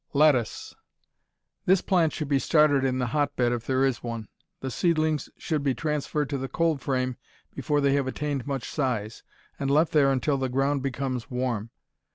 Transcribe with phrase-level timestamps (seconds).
[0.13, 0.73] Lettuce
[1.67, 4.29] This plant should be started in the hotbed if there is one.
[4.61, 7.17] The seedlings should be transferred to the cold frame
[7.53, 9.21] before they have attained much size,
[9.59, 11.69] and left there until the ground becomes warm.